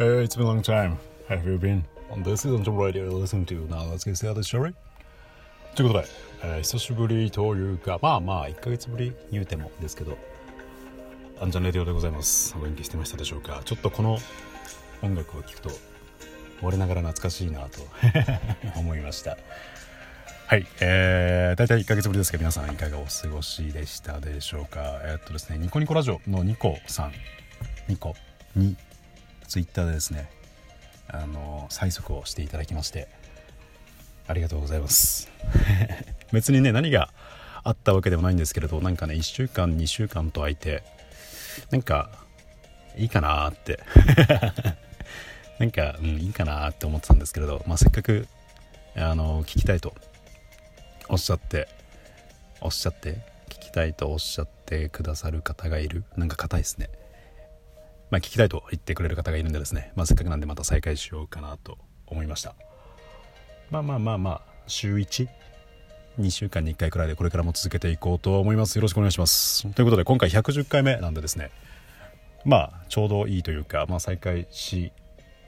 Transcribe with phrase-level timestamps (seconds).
[0.00, 0.96] Hey, it's been a long time.
[1.28, 1.84] Have you been?
[2.10, 4.72] on this is on the radio listening to Now Let's Get Started Story?
[5.74, 6.08] ということで、
[6.42, 10.16] えー久しぶりというか、まあまあ、1ヶ月ぶり言うてもですけど、
[11.38, 12.56] アンジャンレディオでございます。
[12.58, 14.16] お元気してましたでしょうかちょっとこの
[15.02, 15.70] 音楽を聴くと、
[16.62, 17.82] 我ながら懐かしいなと
[18.76, 19.36] 思いました。
[20.46, 27.12] はい、えー、大体1ヶ月ぶりですけど、皆さんいかがお過ごしでしたでしょうかえーっとですね、ニコニコラジオのニコさん、
[27.86, 28.14] ニコ
[28.56, 28.78] に、
[29.50, 30.30] ツイッターでですね、
[31.08, 33.08] あの、催促をしていただきまして、
[34.28, 35.28] ありがとうございます。
[36.32, 37.12] 別にね、何が
[37.64, 40.84] あったわけでもないんですけれど、なんかね、1週間、2週間と空いて、
[41.70, 42.12] なんか、
[42.96, 43.80] いいかなって。
[45.58, 48.28] なんか、うん、いいかなって思ってたんですけれど、まあ、せっかく、
[48.94, 49.96] あの、聞きたいと
[51.08, 51.66] おっしゃって、
[52.60, 56.04] おっしゃって、聞きたいとおっしゃってくださる方がいる。
[56.16, 56.88] なんか硬いですね。
[58.10, 62.54] まあ、聞きたいと言ってくれる方がいるんでですね、まあ、せっかくなんでまた再開しようかなと思いました。
[63.70, 68.76] まあまあまあまあ、週 1?2 週間に1回くらいでこれからも続けていこうと思います。
[68.76, 69.62] よろしくお願いします。
[69.74, 71.50] ということで、今回110回目なんでですね、
[72.44, 74.92] まあ、ちょうどいいというか、まあ、再開し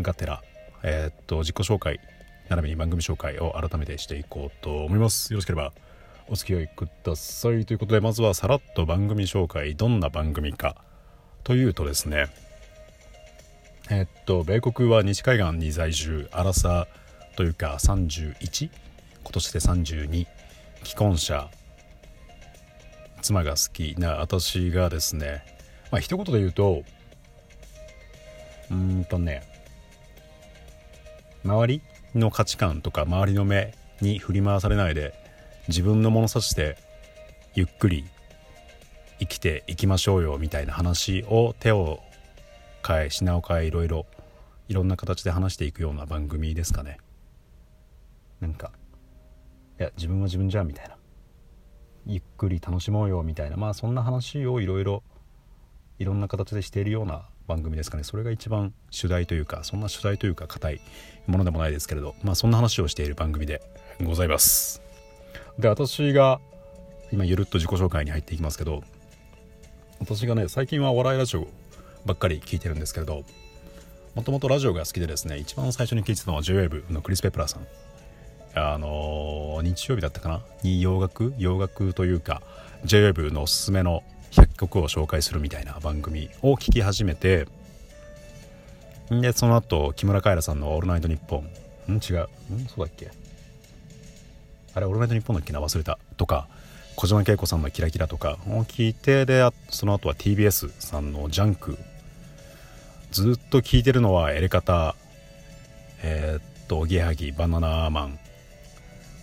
[0.00, 0.42] がてら、
[0.82, 2.00] えーっと、自己紹介、
[2.48, 5.32] 並びに番組紹介を改めてしていこうと思います。
[5.32, 5.72] よろしければ
[6.26, 7.64] お付き合いください。
[7.66, 10.76] ということで、まずはさらっと番組紹介、どんな番組か
[11.44, 12.26] というとですね、
[13.90, 18.70] えっと、米国は西海岸に在住、アラサーというか 31?
[19.22, 20.26] 今年で32、
[20.84, 21.48] 既婚者、
[23.22, 25.42] 妻が好きな私がですね、
[25.90, 26.82] まあ一言で言うと、
[28.70, 29.42] うんとね、
[31.42, 31.82] 周り
[32.14, 33.72] の価値観とか周りの目
[34.02, 35.14] に振り回されないで
[35.68, 36.76] 自分の物差しで
[37.54, 38.04] ゆっくり
[39.18, 42.00] 生きていきましょうよみたいな話を手を
[42.88, 44.06] 変え品を変えいろいろ
[44.68, 46.98] いろんな形で話していくような番組ですかね。
[48.40, 48.72] なんか
[49.78, 50.96] いや自分は自分じゃみたいな。
[52.06, 53.58] ゆっくり楽しもうよみたいな。
[53.58, 55.02] まあそんな話をいろいろ
[55.98, 58.04] いろんな形でしているような番組ですかね。
[58.04, 60.80] それが一番主題というかそんな主題というか硬い
[61.26, 63.60] ものでもないですけれどまあそんな話をしている番組で
[64.02, 64.80] ございます。
[65.58, 66.40] で私が
[67.12, 68.82] 今ゆるっと自己紹介に入っていきますけど
[69.98, 71.48] 私がね最近はお笑いラジオ
[72.06, 73.24] ばっかり聞いてるんですけれど
[74.14, 77.66] もともとラジオが好きでですね一番最初に聞いてたのは JWAVE のクリス・ペプラーさん。
[78.54, 80.40] あのー日曜日だったかな？
[80.62, 81.34] に洋楽？
[81.38, 82.42] 洋楽というか
[82.84, 87.46] JWAVE のおすすめの100曲を紹介するみたいな番組を聞き始めて
[89.10, 91.44] でその後木村カエラさんの「オールナイトニッポン」
[91.92, 91.96] ん？
[91.96, 92.28] 違う。
[92.54, 92.66] ん？
[92.66, 93.10] そうだっけ？
[94.74, 95.60] あれ「オールナイトニッポン」だっけな？
[95.60, 95.98] 忘れた。
[96.16, 96.48] とか
[96.98, 101.78] 小島慶子さんの「キラキラ」とかを聞いてでその後は TBS さんの「ジャンク」
[103.12, 104.96] ずっと聞いてるのはエレ片
[106.02, 108.18] えーっとおぎやはぎバナナマン。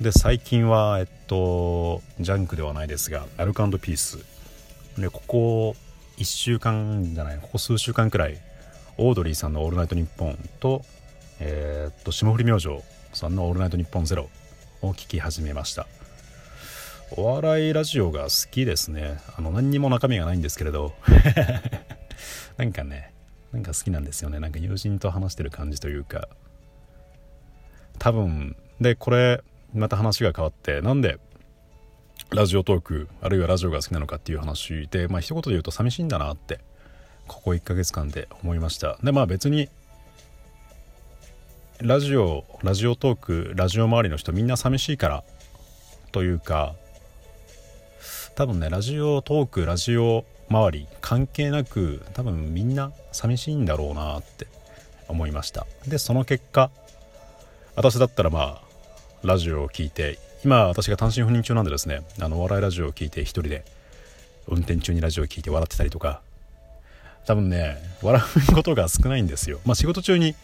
[0.00, 4.18] で最近はえっとジャンクではないですがアルカンドピース。
[4.98, 5.76] でここ
[6.16, 8.38] 1週間じゃないここ数週間くらい
[8.96, 10.84] オードリーさんの「オールナイトニッポン」と
[11.38, 12.82] えーっと霜降り明星
[13.12, 14.28] さんの「オールナイトニッポンゼロ
[14.82, 15.86] を聞き始めました。
[17.16, 19.18] お笑いラジオが好きですね。
[19.36, 20.94] あの何にも中身がないんですけれど。
[22.56, 23.12] なんかね
[23.52, 24.38] なんか好きなんですよね。
[24.38, 26.28] なんか友人と話してる感じというか。
[27.98, 29.42] 多分でこれ
[29.74, 31.18] また話が変わってなんで
[32.30, 36.60] ラジオトークあるいはラジオが好きなのかっていう話でまあ一言で言うと寂しいんだなって
[37.26, 38.98] ここ1ヶ月間で思いました。
[39.02, 39.68] でまあ別に
[41.80, 45.24] ラジオラジオトークラジオ周りの人みんな寂しいから
[46.12, 46.74] というか
[48.34, 54.46] 多分ねラジオトークラジオ周り関係なく多分みんな寂しいんだろうなって
[55.08, 55.66] 思いました。
[55.86, 56.70] でその結果
[57.76, 58.62] 私だったらまあ
[59.22, 63.64] ラジオを聞いて今私が単身赴任中なんでですねあのお笑いラジオを聞いて一人で
[64.48, 66.22] 運転中にラジオを聞いて笑ってたりとか
[67.26, 69.60] 多分ね笑うことが少ないんですよ。
[69.64, 70.34] まあ仕事中に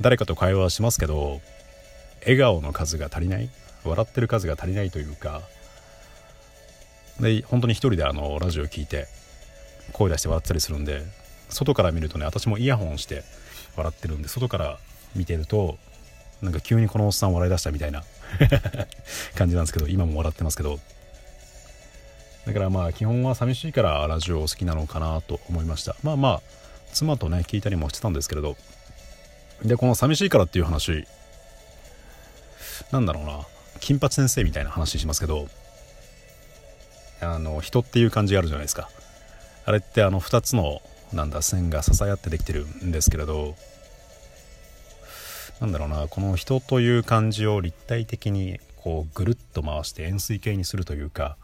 [0.00, 1.40] 誰かと会話はしますけど
[2.22, 3.48] 笑顔の数が足りない
[3.84, 5.42] 笑ってる数が足りないというか
[7.20, 9.06] で本当に一人であのラジオを聞いて
[9.92, 11.02] 声出して笑ったりするんで
[11.48, 13.22] 外から見るとね私もイヤホンして
[13.76, 14.78] 笑ってるんで外から
[15.14, 15.78] 見てると
[16.42, 18.02] なんか急にこのおっさん笑い出したみたいな
[19.36, 20.78] 感じなんですけど今も笑ってますけど。
[22.46, 25.96] だからまあ基本は寂しいからラジオ好きなのかなと思いました。
[26.04, 26.42] まあまあ
[26.92, 28.56] 妻とね聞いたりもしてたんですけれど。
[29.64, 31.06] でこの寂しいからっていう話
[32.92, 33.40] なんだろうな
[33.80, 35.48] 金八先生みたいな話しますけど。
[37.20, 38.88] あの人っていう感じがあるじゃないですか。
[39.64, 40.80] あれってあの2つの
[41.12, 43.54] なんだ線が支え合ってできてるんですけれど
[45.60, 51.36] なんだろうなこの人という感じを立体的にこうぐるっと回して円錐形にするというか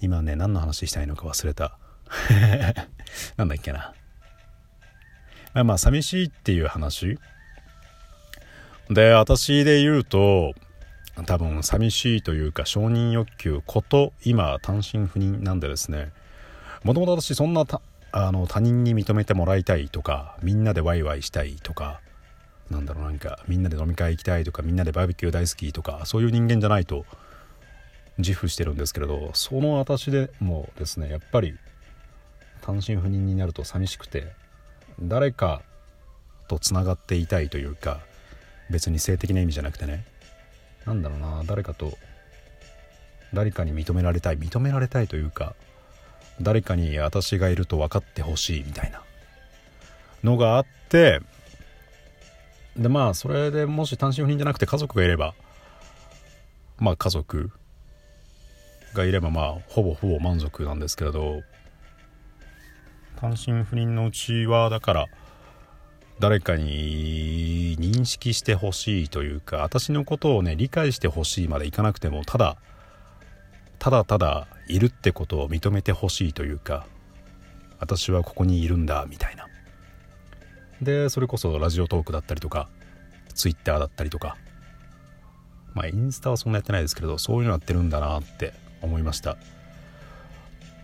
[0.00, 1.76] 今ね何の話したいのか忘れた。
[3.36, 3.92] なんだっけな。
[5.54, 7.18] まあまあ寂しいっていう話。
[8.90, 10.54] で私で言うと
[11.26, 16.12] 多分寂しいというか承認欲求こと今単身赴任なんでですね
[16.84, 17.64] もともと私そんな
[18.12, 22.00] あの他人に認めてもらいたいとかみんなでワイワイしたいとか
[22.70, 27.04] なんだろうなんかみんなで飲み会行きたいとかみんなでバーベキュー大好きとかそういう人間じゃないと
[28.18, 31.56] 自負してるんですけれどその私でもですねやっぱり
[32.62, 34.32] 単身赴任になると寂しくて
[35.00, 35.62] 誰か
[36.48, 38.00] とつながっていたいというか
[38.70, 40.04] 別に性的な意味じゃなくてね
[40.88, 41.92] なんだろうな誰かと
[43.34, 45.54] 誰かに認められたい認められたいというか
[46.40, 49.02] 誰かに私がいると分かってほしいみたいな
[50.24, 51.20] のがあって
[52.74, 55.34] でまあそれでもし単身赴任じゃなくて家族がいれば
[56.78, 57.50] まあ家族
[58.94, 61.42] がいればまあほぼほぼ満足なんですけれど。
[63.20, 65.06] 単身赴任のうちはだから
[66.20, 72.56] 誰かに認識してほしいというか私のことをね理解してほしいまでいかなくてもただ
[73.78, 76.86] ただただいるってことを認めてほしいというか
[77.78, 79.46] 私はここにいるんだみたいな。
[80.82, 82.68] でそれこそラジオトークだったりとか
[83.34, 84.36] ツイッターだったりとか。
[85.74, 89.36] まあインスタはそんなやってないですけれどそういうのやってるんだなって思いました。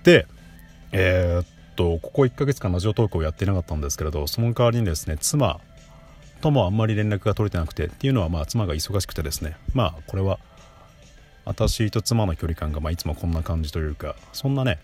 [0.05, 0.27] で
[0.93, 5.61] えー、っとここ1ヶ月間ラジオトークをやってなかったんですけれどその代わりにですね妻
[6.41, 10.39] ともあんまり連絡が取れてなくてっていうのはまあ妻が忙しくてですねまあこれは
[11.45, 14.79] 私と妻の距離感がまあいつもこんな感じというかそんなね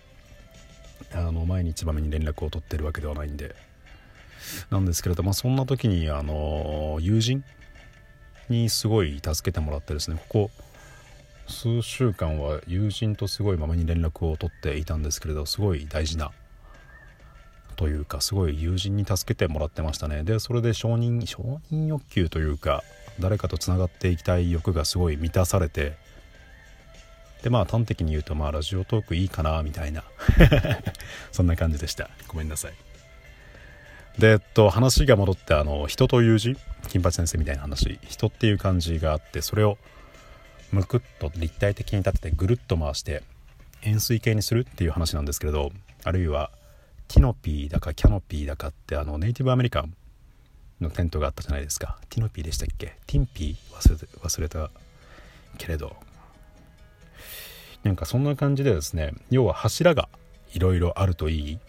[1.13, 3.55] あの毎日まめに連絡を取ってるわけではないんで
[4.69, 7.43] なんですけれどもそんな時にあの友人
[8.49, 10.51] にすごい助けてもらってですねここ
[11.47, 16.31] 数週間は友人とすごいまめに連絡を取っていたんですけれどすごい大事な
[17.81, 20.21] というかすごい友人に助けてもらってましたね。
[20.21, 22.83] でそれで承認承認欲求というか
[23.19, 25.93] 誰かとつながっていきたい欲がすごい満たされて
[27.41, 30.03] でまあ端的に言うとまあラジオトークいいかなみたいな。
[31.33, 32.11] そんな感じでした。
[32.27, 32.73] ごめんなさい。
[34.19, 36.55] でえっと話が戻ってあの人という字
[36.87, 37.97] 金八先生みたいな話。
[38.07, 39.79] 人っていう感じがあってそれを
[40.71, 43.23] むくっと立体的に立ててぐるっと回して
[43.81, 45.71] 円錐形にするっていう話なんですけれど
[46.03, 46.51] あるいは
[47.11, 49.93] ティノピーだかキャノピーだかってあのネイティブアメリカン
[50.79, 51.97] のテントがあったじゃないですか。
[52.09, 52.95] ティノピーでしたっけ？
[53.05, 54.71] ティンピー忘れ忘れた
[55.57, 55.93] けれど。
[57.83, 60.07] なんかそんな感じでですね要は柱が
[60.53, 61.59] いろいろあるといい。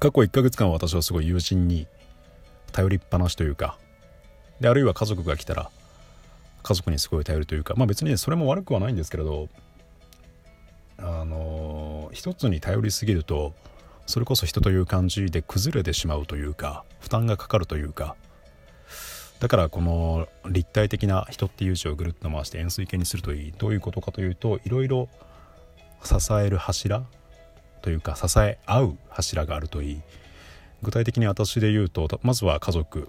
[0.00, 1.86] 過去1ヶ月間私はすごい友人に
[2.72, 3.78] 頼りっぱなしというか。
[4.60, 5.70] であるいは家族が来たら
[6.64, 7.74] 家族にすごい頼るというか。
[7.76, 9.48] まあ別にそれも悪くはないんですけれど。
[10.96, 13.54] あのー、一つに頼りすぎると
[14.06, 18.16] それこそ人という感じで崩れてしまうというか負担がかかるというか。
[19.40, 23.52] だからこの立体的な人っていう字をぐるっと回して円錐形にするといい。
[23.52, 25.08] どういうことかというといろいろ
[26.02, 27.04] 支える柱
[27.82, 30.02] というか支え合う柱があるといい。
[30.82, 33.08] 具体的に私で言うとまずは家族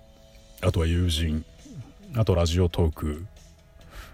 [0.61, 1.45] あとは友人
[2.15, 3.25] あとラジオトーク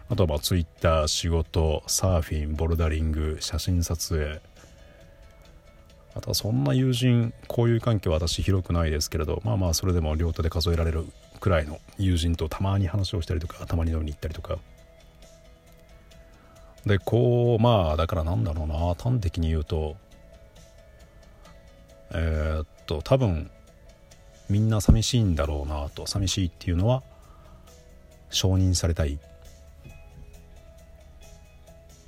[0.10, 4.42] あとはまあツイッター仕事サーフィンボルダリング写真撮影
[6.14, 11.06] あとはそんな友人交友関係は私広くないですけれどまあまあそれでも両手で数えられる
[11.40, 14.58] くらいの友人とたまに話をしたりとかたまに飲みに行ったりとか。
[16.86, 19.98] でこうまあだからなんだろうな端的に言うと
[22.12, 23.52] えー、っと多分
[24.50, 27.04] みんな寂しいんだろうなと寂しいっていうのは
[28.32, 29.20] 承認されたい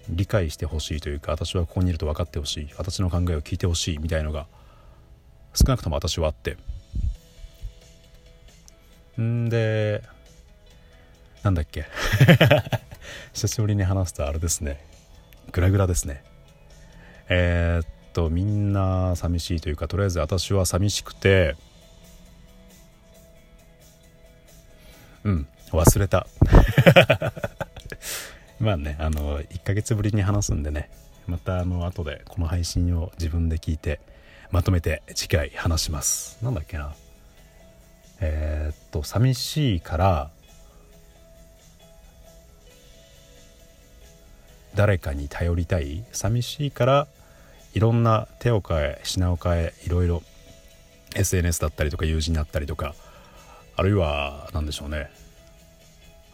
[0.09, 4.47] 理解してほしいというか私はここにいると分かってほしい私の考えを聞いてほしいみたいのが
[5.53, 6.57] 少なくとも私はあって。
[9.21, 10.03] んで
[11.43, 11.85] なんだっけ。
[13.33, 14.83] 久しぶりに話すとあれですね。
[15.51, 16.23] グラグラですね。
[17.29, 21.55] えー、っとみんな寂しいというかとりあえず私は寂しくて
[25.23, 26.27] うん忘れた。
[28.59, 30.89] まあねあの1ヶ月ぶりに話すんでね
[31.27, 33.99] またあの後でこの配信を自分で聞いて
[34.51, 36.37] まとめて次回話します。
[36.43, 36.93] なんだっけな。
[38.19, 40.29] えー、っと寂しいから
[44.75, 46.03] 誰かに頼りたい？
[46.11, 47.07] 寂しいから
[47.73, 50.21] いろんな手を変え品を変えいろいろ
[51.15, 52.95] SNS だったりとか友人だったりとか
[53.75, 55.09] あるいは何でしょうね。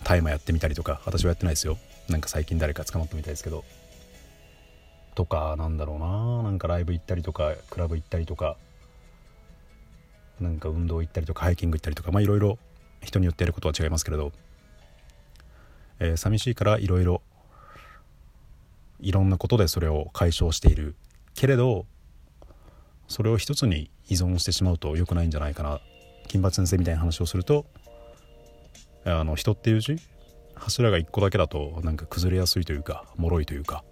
[0.09, 1.77] 大麻やってみたりとか私はやってないですよ。
[2.09, 3.63] なんか最近誰か捕まったみたいですけど。
[5.13, 6.41] とかなんだろうな。
[6.41, 8.57] なんかライブ行ったりとかクラブ行ったりとか。
[10.41, 12.11] なんか運動行ったりとかハイキング行ったりとか。
[12.11, 12.57] まあいろいろ
[13.03, 14.31] 人によってやることは違いますけれど、
[15.99, 17.21] えー、寂しいからいろいろ
[19.01, 20.95] いろんなことでそれを解消している
[21.35, 21.85] けれど
[23.07, 25.81] それを一つに依存してしまうと良くないんじゃないかな。
[26.27, 27.67] 金八先生みたいな話をすると
[29.05, 29.95] あの人っていう字？
[30.55, 33.83] 柱が1個だけだとなんか崩れやすいというか脆いというか。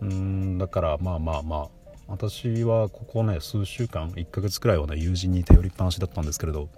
[0.00, 1.68] うんだからまあまあまあ。
[2.08, 6.68] 私はここね数週間1ヶ月くらいはね友人に頼りっぱなしだったんですけれど。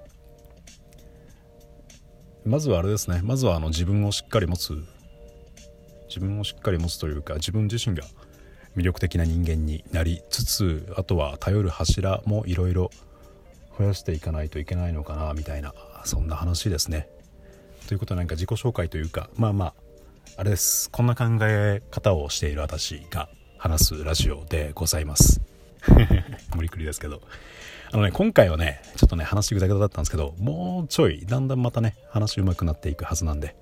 [2.45, 3.21] まずはあれですね。
[3.23, 4.85] まずはあの自分をしっかり持つ。
[6.09, 8.05] 自分をしっかり持つというか自分自身が
[8.77, 12.91] 魅力的な人間になりつつあとは頼る柱もいろいろ
[13.79, 15.73] 増やしていかないといけないのかなみたいな。
[16.05, 17.09] そんな話ですね。
[17.89, 19.75] ということでなんか自己紹介というかまあまあ
[20.37, 23.29] あれですこんな考え方をしている私が
[23.59, 25.41] 話すラジオでございます。
[26.57, 27.23] 無理くりですけど。
[27.93, 33.55] あのね、今回はね、ちょっとね、話ぐだぐだだったんですけど、もうちょい、だんだんまたね、話上手くなっていくはずなんで、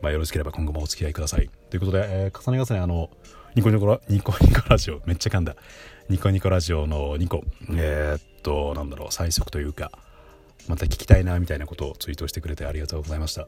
[0.00, 1.50] まあ、よろしければ今後もお付き合いください。
[1.68, 3.10] ということで、えー、重ね重ね、あの、
[3.54, 5.56] ニコニコラ、ニコ ニコラジオ、めっちゃ噛んだ。
[6.08, 9.92] ニコニコラジオのニコ、えー、っと、なんだろう、最速というか、
[10.68, 13.46] また聞きたいな、みたいなことをツイートしてくれてありがとうございました。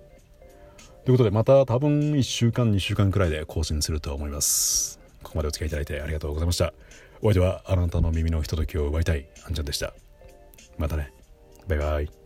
[1.05, 5.01] ということで、また多分1週間、2週間くらいで更新すると思います。
[5.23, 6.73] ここまでお付き合いいただいてありがとうございました。
[7.21, 9.95] お相手はあなたの耳のひとときを奪いたい、アンちゃんでした。
[10.77, 11.13] またね。
[11.67, 12.18] バイバイ。